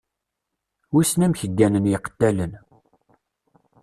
Wissen 0.93 1.21
amek 1.25 1.41
gganen 1.57 1.89
yiqettalen? 1.91 2.53